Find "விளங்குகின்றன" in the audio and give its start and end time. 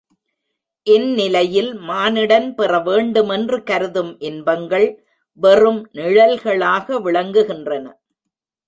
6.99-7.85